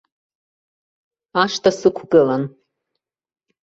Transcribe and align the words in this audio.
Ашҭа 1.43 1.71
сықәгылан. 1.79 2.43